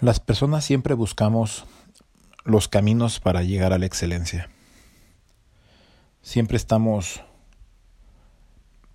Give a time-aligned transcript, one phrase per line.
[0.00, 1.66] Las personas siempre buscamos
[2.44, 4.48] los caminos para llegar a la excelencia.
[6.22, 7.20] Siempre estamos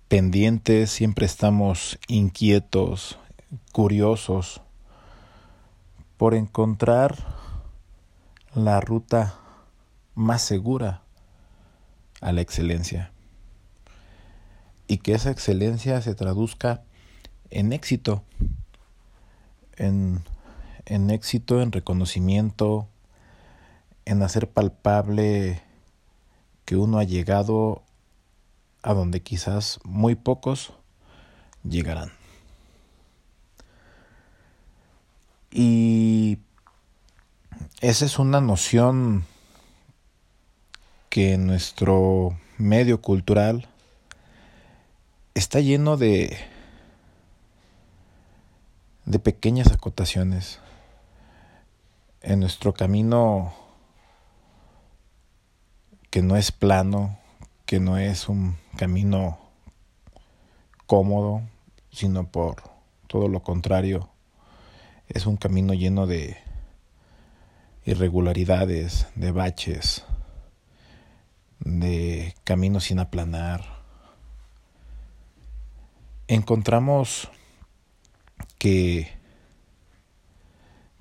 [0.08, 3.20] pendientes, siempre estamos inquietos,
[3.70, 4.62] curiosos
[6.16, 7.16] por encontrar
[8.56, 9.36] la ruta
[10.16, 11.02] más segura
[12.20, 13.12] a la excelencia
[14.88, 16.82] y que esa excelencia se traduzca
[17.50, 18.24] en éxito,
[19.76, 20.24] en
[20.86, 22.88] en éxito, en reconocimiento,
[24.04, 25.62] en hacer palpable
[26.64, 27.82] que uno ha llegado
[28.82, 30.72] a donde quizás muy pocos
[31.64, 32.12] llegarán.
[35.50, 36.38] Y
[37.80, 39.24] esa es una noción
[41.08, 43.68] que en nuestro medio cultural
[45.34, 46.36] está lleno de
[49.06, 50.58] de pequeñas acotaciones
[52.26, 53.54] en nuestro camino
[56.10, 57.18] que no es plano,
[57.66, 59.38] que no es un camino
[60.86, 61.42] cómodo,
[61.92, 62.56] sino por
[63.06, 64.10] todo lo contrario,
[65.08, 66.36] es un camino lleno de
[67.84, 70.04] irregularidades, de baches,
[71.60, 73.84] de caminos sin aplanar.
[76.26, 77.30] Encontramos
[78.58, 79.12] que,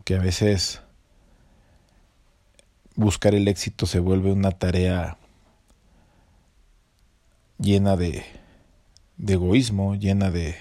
[0.03, 0.84] que a veces
[2.95, 5.17] buscar el éxito se vuelve una tarea
[7.57, 8.25] llena de,
[9.25, 10.55] egoísmo, llena de,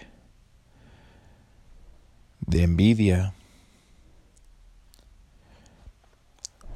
[2.40, 3.34] de envidia.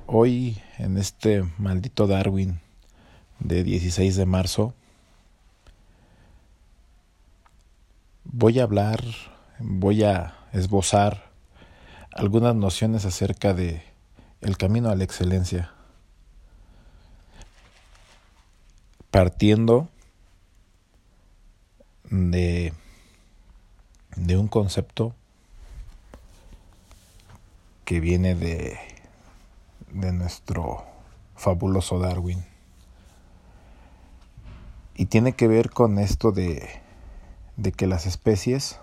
[0.07, 2.61] Hoy, en este maldito Darwin
[3.41, 4.75] de 16 de marzo,
[8.25, 9.05] voy a hablar,
[9.59, 11.31] voy a esbozar
[12.13, 13.83] algunas nociones acerca de
[14.41, 15.73] el camino a la excelencia.
[19.11, 19.89] Partiendo
[22.11, 22.73] de,
[24.17, 25.15] de un concepto
[27.85, 28.79] que viene de,
[29.91, 30.85] de nuestro
[31.37, 32.45] fabuloso Darwin.
[34.95, 36.69] Y tiene que ver con esto de,
[37.57, 38.79] de que las especies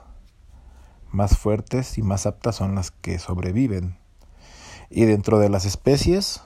[1.12, 3.98] más fuertes y más aptas son las que sobreviven
[4.96, 6.42] y dentro de las especies,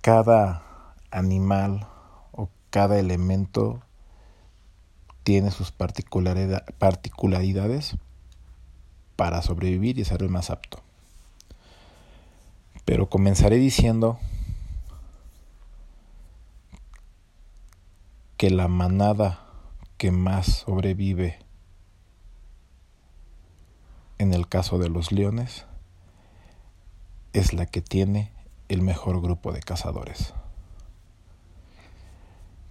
[0.00, 1.86] cada animal
[2.32, 3.82] o cada elemento
[5.24, 7.96] tiene sus particularidades
[9.14, 10.80] para sobrevivir y ser el más apto.
[12.86, 14.18] Pero comenzaré diciendo
[18.38, 19.44] que la manada
[19.98, 21.40] que más sobrevive
[24.16, 25.66] en el caso de los leones
[27.34, 28.30] es la que tiene
[28.68, 30.32] el mejor grupo de cazadores.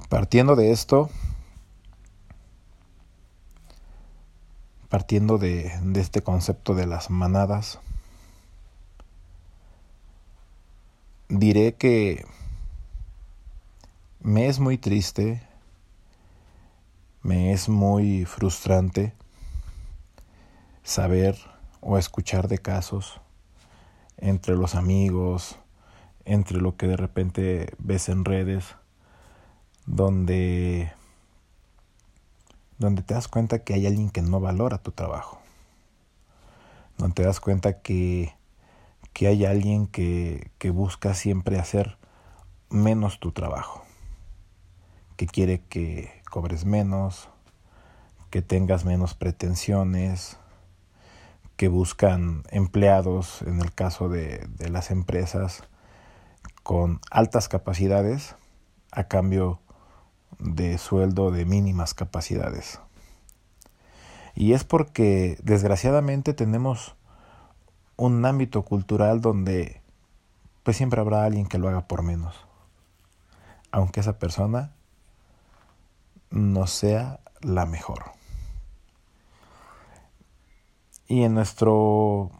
[0.09, 1.09] Partiendo de esto,
[4.87, 7.79] partiendo de, este concepto de las manadas,
[11.27, 12.25] diré que
[14.21, 15.43] me es muy triste,
[17.21, 19.13] me es muy frustrante
[20.83, 21.37] saber
[21.81, 23.19] o escuchar de casos
[24.23, 25.59] entre los amigos,
[26.23, 28.77] entre lo que de repente ves en redes,
[29.85, 30.93] donde,
[32.77, 35.41] donde te das cuenta que hay alguien que no valora tu trabajo,
[36.97, 38.33] donde te das cuenta que,
[39.11, 41.97] que hay alguien que, que busca siempre hacer
[42.69, 43.83] menos tu trabajo,
[45.17, 47.27] que quiere que cobres menos,
[48.29, 50.37] que tengas menos pretensiones,
[51.55, 55.63] que buscan empleados, en el caso de, de las empresas,
[56.63, 58.35] con altas capacidades
[58.91, 59.59] a cambio
[60.39, 62.79] de sueldo de mínimas capacidades.
[64.35, 66.95] Y es porque desgraciadamente tenemos
[67.97, 69.81] un ámbito cultural donde
[70.63, 72.35] pues siempre habrá alguien que lo haga por menos.
[73.71, 74.73] Aunque esa persona
[76.29, 78.11] no sea la mejor.
[81.07, 82.31] Y en nuestro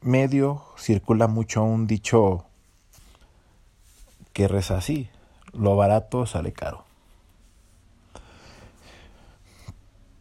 [0.00, 2.44] medio circula mucho un dicho
[4.32, 5.10] que reza así,
[5.52, 6.84] lo barato sale caro.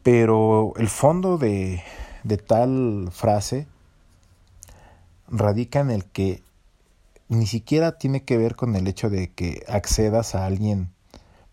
[0.03, 1.83] Pero el fondo de,
[2.23, 3.67] de tal frase
[5.27, 6.41] radica en el que
[7.29, 10.89] ni siquiera tiene que ver con el hecho de que accedas a alguien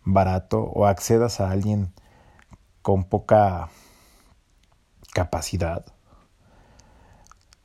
[0.03, 1.91] barato o accedas a alguien
[2.81, 3.69] con poca
[5.15, 5.85] capacidad,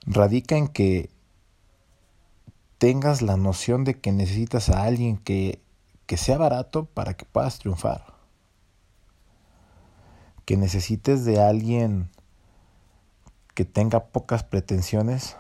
[0.07, 1.11] radica en que
[2.79, 5.61] tengas la noción de que necesitas a alguien que,
[6.07, 8.15] que sea barato para que puedas triunfar.
[10.45, 12.09] Que necesites de alguien
[13.57, 15.37] que tenga pocas pretensiones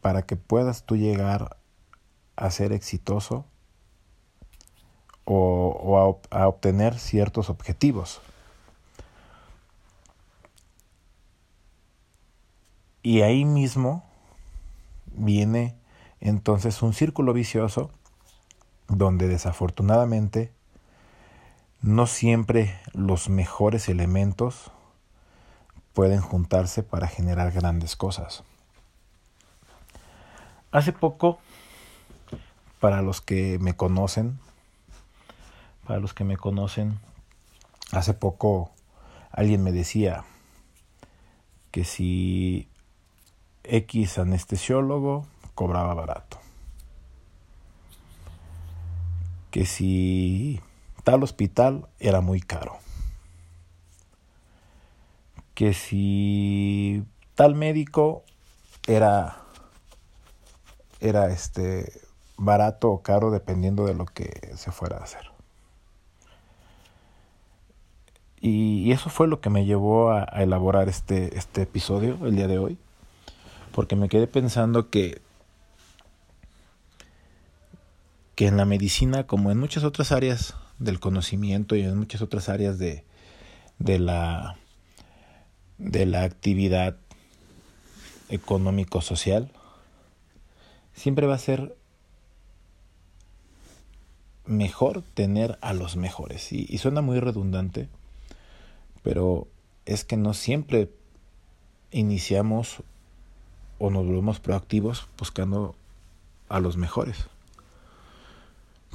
[0.00, 1.58] para que puedas tú llegar
[2.34, 3.44] a ser exitoso
[5.24, 8.20] o, a, obtener ciertos objetivos.
[13.02, 14.04] Y ahí mismo
[15.06, 15.74] viene
[16.20, 17.90] entonces un círculo vicioso
[18.88, 20.52] donde desafortunadamente
[21.80, 24.70] no siempre los mejores elementos
[25.94, 28.44] pueden juntarse para generar grandes cosas.
[30.70, 31.38] Hace poco,
[32.80, 34.38] para los que me conocen,
[35.84, 37.00] para los que me conocen,
[37.90, 38.70] hace poco
[39.32, 40.24] alguien me decía
[41.72, 42.68] que si
[43.64, 46.38] X anestesiólogo cobraba barato.
[49.50, 50.60] Que si
[51.04, 52.78] tal hospital era muy caro.
[55.54, 57.04] Que si
[57.34, 58.24] tal médico
[58.86, 59.38] era
[61.00, 61.92] era este
[62.36, 65.32] barato o caro dependiendo de lo que se fuera a hacer.
[68.40, 72.48] Y, eso fue lo que me llevó a, a elaborar este, este episodio el día
[72.48, 72.78] de hoy.
[73.72, 75.20] Porque me quedé pensando que
[78.34, 82.48] que en la medicina, como en muchas otras áreas del conocimiento y en muchas otras
[82.48, 83.04] áreas de,
[83.78, 84.56] de la
[85.78, 86.96] de la actividad
[88.28, 89.50] económico-social,
[90.94, 91.76] siempre va a ser
[94.46, 96.52] mejor tener a los mejores.
[96.52, 97.88] Y, y, suena muy redundante,
[99.02, 99.48] pero
[99.86, 100.90] es que no siempre
[101.90, 102.82] iniciamos
[103.82, 105.74] o nos volvemos proactivos buscando
[106.48, 107.26] a los mejores.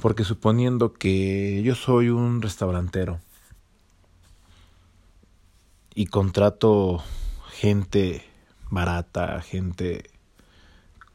[0.00, 3.20] Porque suponiendo que yo soy un restaurantero
[5.94, 7.04] y contrato
[7.50, 8.24] gente
[8.70, 10.08] barata, gente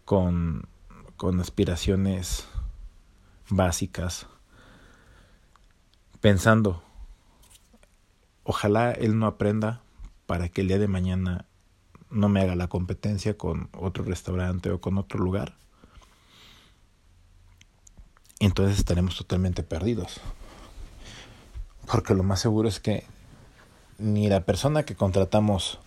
[0.05, 0.67] con,
[1.17, 2.47] con aspiraciones
[3.49, 4.27] básicas,
[6.21, 6.83] pensando,
[8.43, 9.81] ojalá él no aprenda
[10.27, 11.47] para que el día de mañana
[12.13, 15.55] no me haga la competencia con otro restaurante o con otro lugar
[18.45, 20.19] entonces estaremos totalmente perdidos.
[21.89, 23.05] Porque lo más seguro es que
[23.97, 25.79] ni la persona que contratamos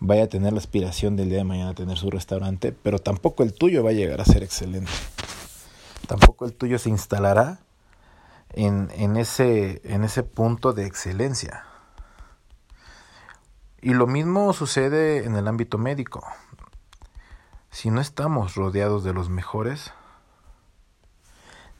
[0.00, 3.42] vaya a tener la aspiración del día de mañana a tener su restaurante, pero tampoco
[3.42, 4.90] el tuyo va a llegar a ser excelente.
[6.06, 7.60] Tampoco el tuyo se instalará
[8.50, 11.64] en, en, ese, en ese punto de excelencia.
[13.84, 16.24] Y lo mismo sucede en el ámbito médico.
[17.70, 19.92] Si no estamos rodeados de los mejores,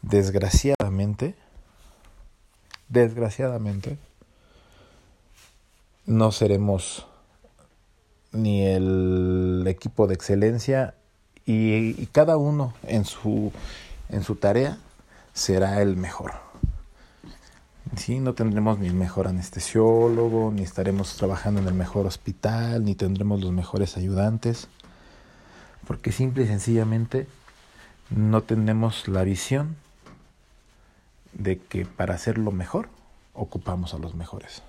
[0.03, 1.35] desgraciadamente,
[2.91, 3.97] desgraciadamente,
[6.05, 7.07] no seremos
[8.33, 10.97] ni el equipo de excelencia
[11.47, 13.51] y, cada uno en su,
[14.11, 14.77] en su tarea
[15.33, 16.44] será el mejor.
[17.97, 22.95] Sí, no tendremos ni el mejor anestesiólogo, ni estaremos trabajando en el mejor hospital, ni
[22.95, 24.69] tendremos los mejores ayudantes,
[25.87, 27.27] porque simple y sencillamente
[28.11, 29.77] no tenemos la visión
[31.33, 32.89] de que para hacerlo mejor
[33.33, 34.63] ocupamos a los mejores.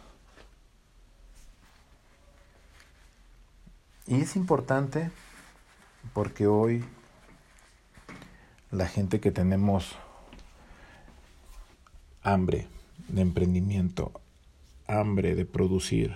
[4.08, 5.12] Y es importante
[6.14, 6.86] porque hoy
[8.72, 9.96] la gente que tenemos
[12.24, 12.68] hambre
[13.08, 14.12] de emprendimiento,
[14.88, 16.16] hambre de producir,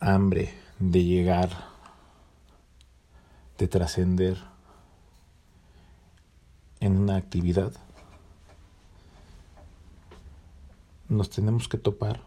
[0.00, 1.50] hambre de llegar,
[3.58, 4.36] de trascender
[6.80, 7.72] en una actividad,
[11.08, 12.20] nos tenemos que topar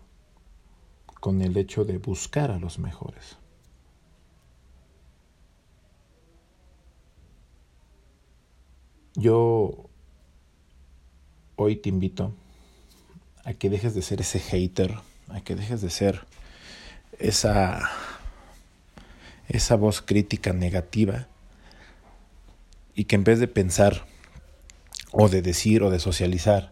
[1.20, 3.38] con el hecho de buscar a los mejores.
[9.16, 9.90] Yo
[11.58, 12.34] hoy te invito
[13.46, 14.96] a que dejes de ser ese hater,
[15.30, 16.26] a que dejes de ser
[17.20, 17.90] esa
[19.50, 21.28] esa voz crítica negativa
[22.94, 24.06] y que en vez de pensar
[25.12, 26.72] o de decir o de socializar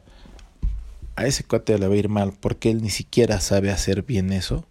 [1.16, 4.32] a ese cuate le va a ir mal porque él ni siquiera sabe hacer bien
[4.32, 4.66] eso,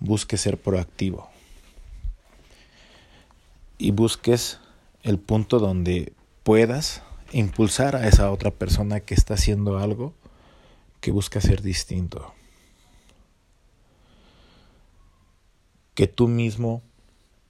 [0.00, 1.30] busque ser proactivo.
[3.78, 4.58] Y busques
[5.04, 10.14] el punto donde puedas impulsar a esa otra persona que está haciendo algo
[11.00, 12.34] que busca ser distinto.
[15.94, 16.82] Que tú mismo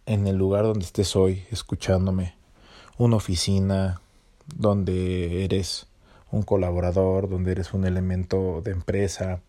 [0.07, 2.35] en el lugar donde estés hoy escuchándome,
[2.99, 4.01] una oficina
[4.47, 5.87] donde eres
[6.31, 9.41] un colaborador, donde eres un elemento de empresa,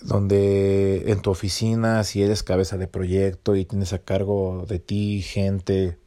[0.00, 5.22] donde en tu oficina, si eres cabeza de proyecto y tienes a cargo de ti
[5.22, 5.98] gente,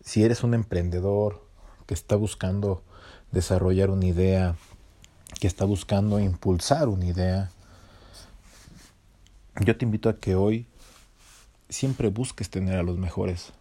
[0.00, 1.46] si eres un emprendedor
[1.86, 2.82] que está buscando
[3.32, 4.56] desarrollar una idea,
[5.40, 7.50] que está buscando impulsar una idea,
[9.60, 10.66] yo te invito a que hoy
[11.68, 13.52] siempre busques tener a los mejores.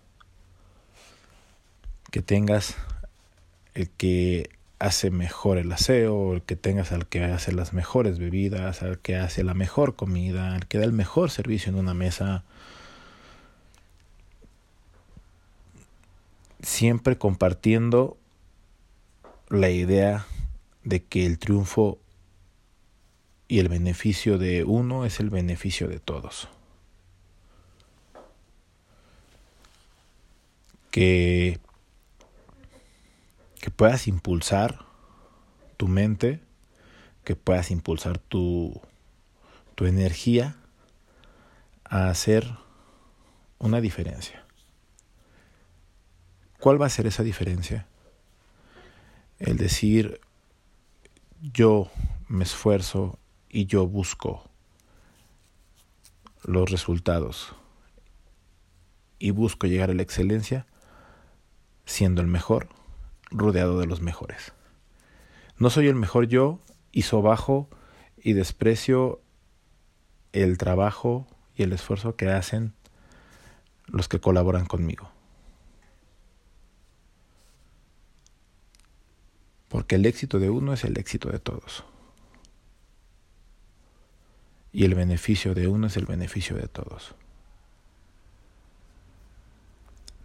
[2.11, 2.75] Que tengas
[3.73, 4.49] el que
[4.79, 9.15] hace mejor el aseo, el que tengas al que hace las mejores bebidas, al que
[9.15, 12.43] hace la mejor comida, al que da el mejor servicio en una mesa.
[16.61, 18.17] Siempre compartiendo
[19.51, 20.25] la idea
[20.83, 21.99] de que el triunfo
[23.49, 26.47] y el beneficio de uno es el beneficio de todos.
[30.89, 31.59] Que,
[33.59, 34.85] que puedas impulsar
[35.75, 36.39] tu mente,
[37.25, 38.81] que puedas impulsar tu,
[39.75, 40.55] tu energía
[41.83, 42.49] a hacer
[43.59, 44.45] una diferencia.
[46.59, 47.87] ¿Cuál va a ser esa diferencia?
[49.41, 50.21] El decir,
[51.41, 51.89] yo
[52.27, 53.17] me esfuerzo
[53.49, 54.47] y yo busco
[56.43, 57.55] los resultados
[59.17, 60.67] y busco llegar a la excelencia
[61.85, 62.69] siendo el mejor,
[63.31, 64.53] rodeado de los mejores.
[65.57, 66.59] No soy el mejor yo
[66.91, 67.67] y bajo
[68.17, 69.23] y desprecio
[70.33, 72.75] el trabajo y el esfuerzo que hacen
[73.87, 75.11] los que colaboran conmigo.
[79.71, 81.85] Porque el éxito de uno es el éxito de todos.
[84.73, 87.15] Y el beneficio de uno es el beneficio de todos.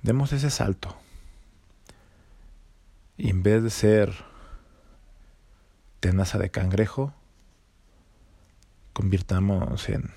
[0.02, 0.96] Demos ese salto.
[3.16, 4.12] Y en vez de ser
[6.00, 7.14] tenaza de cangrejo,
[8.92, 10.10] convirtamos en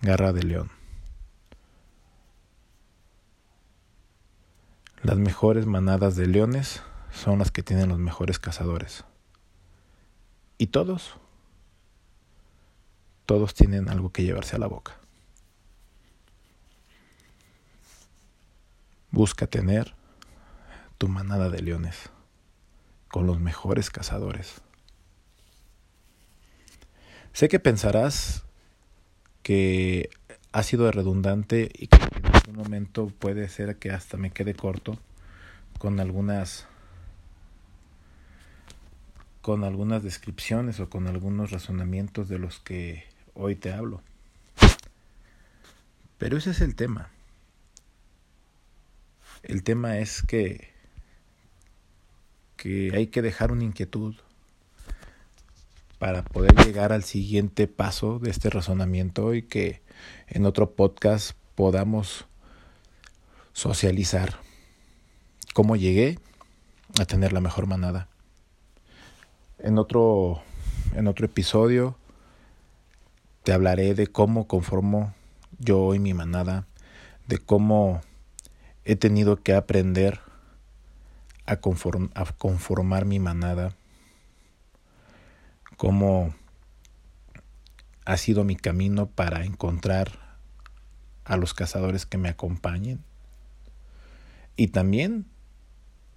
[0.00, 0.70] garra de león.
[5.04, 6.82] Las mejores manadas de leones
[7.12, 9.04] son las que tienen los mejores cazadores.
[10.58, 11.16] Y todos
[13.26, 14.98] todos tienen algo que llevarse a la boca.
[19.10, 19.94] Busca tener
[20.98, 22.10] tu manada de leones
[23.08, 24.60] con los mejores cazadores.
[27.32, 28.44] Sé que pensarás
[29.42, 30.10] que
[30.52, 34.98] ha sido redundante y que en algún momento puede ser que hasta me quede corto
[35.78, 36.66] con algunas
[39.42, 44.00] con algunas descripciones o con algunos razonamientos de los que hoy te hablo.
[46.16, 47.10] Pero ese es el tema.
[49.42, 50.70] El tema es que,
[52.56, 54.14] que hay que dejar una inquietud
[55.98, 59.82] para poder llegar al siguiente paso de este razonamiento y que
[60.28, 62.26] en otro podcast podamos
[63.52, 64.38] socializar
[65.52, 66.20] cómo llegué
[67.00, 68.11] a tener la mejor manada.
[69.62, 70.42] En otro,
[70.96, 71.96] en otro episodio
[73.44, 75.14] te hablaré de cómo conformo
[75.60, 76.66] yo y mi manada,
[77.28, 78.00] de cómo
[78.84, 80.18] he tenido que aprender
[81.46, 83.76] a, conformar mi manada,
[85.76, 86.34] cómo
[88.04, 90.38] ha sido mi camino para encontrar
[91.24, 93.04] a los cazadores que me acompañen
[94.56, 95.26] y también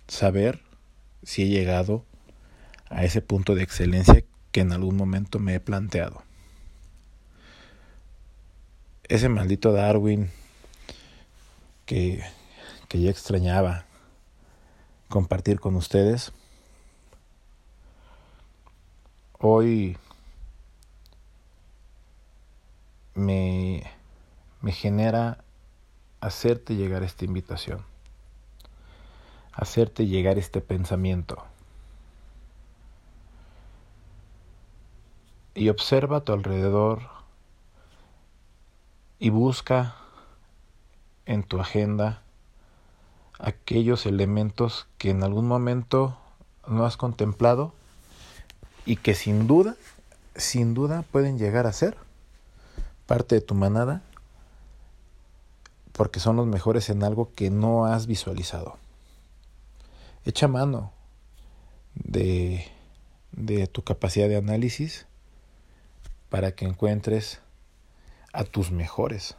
[0.07, 0.63] saber
[1.21, 2.05] si he llegado
[2.95, 6.23] a ese punto de excelencia que en algún momento me he planteado
[9.07, 10.31] ese maldito Darwin
[11.85, 12.23] que,
[12.87, 13.85] que ya extrañaba
[15.09, 16.31] compartir con ustedes.
[19.39, 19.97] Hoy
[23.13, 23.83] me,
[24.61, 25.43] me genera
[26.19, 27.85] hacerte llegar esta invitación,
[29.53, 31.45] hacerte llegar este pensamiento.
[35.55, 37.15] Y observa a tu alrededor
[39.17, 39.95] y busca
[41.25, 42.21] en tu agenda
[43.39, 46.17] aquellos elementos que en algún momento
[46.67, 47.73] no has contemplado
[48.85, 49.75] y que sin duda,
[50.35, 51.97] sin duda pueden llegar a ser
[53.07, 54.01] parte de tu manada
[55.91, 58.77] porque son los mejores en algo que no has visualizado.
[60.25, 60.91] Echa mano
[61.93, 62.67] de,
[63.31, 65.05] de tu capacidad de análisis
[66.29, 67.41] para que encuentres
[68.33, 69.35] a tus mejores.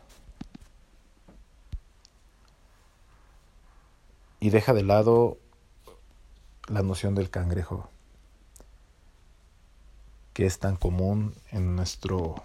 [4.40, 5.38] Y deja de lado
[6.68, 7.88] la noción del cangrejo,
[10.32, 12.36] que es tan común en, nuestro,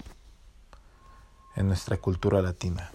[1.55, 2.91] en nuestra cultura latina.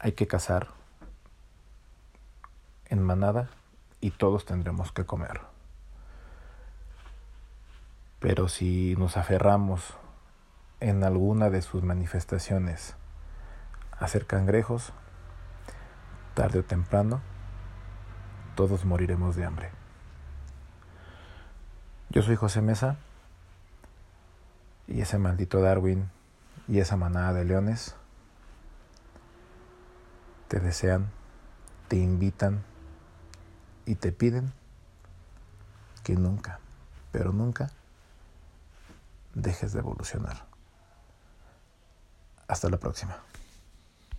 [0.00, 0.68] Hay que cazar
[2.86, 3.50] en manada
[4.00, 5.53] y todos tendremos que comer.
[8.24, 9.98] Pero si nos aferramos
[10.80, 12.96] en alguna de sus manifestaciones
[13.98, 14.94] a ser cangrejos,
[16.32, 17.20] tarde o temprano,
[18.56, 19.70] todos moriremos de hambre.
[22.08, 22.96] Yo soy José Mesa
[24.86, 26.08] y ese maldito Darwin
[26.66, 27.94] y esa manada de leones
[30.48, 31.10] te desean,
[31.88, 32.64] te invitan
[33.84, 34.54] y te piden
[36.02, 36.58] que nunca,
[37.12, 37.68] pero nunca
[39.34, 40.46] dejes de evolucionar.
[42.46, 43.16] Hasta la próxima.